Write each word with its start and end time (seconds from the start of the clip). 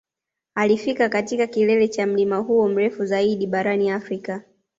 Alifika 0.55 1.09
katika 1.09 1.47
kilele 1.47 1.87
cha 1.87 2.07
mlima 2.07 2.37
huo 2.37 2.67
mrefu 2.67 3.05
zaidi 3.05 3.47
barani 3.47 3.91
Afrika 3.91 4.43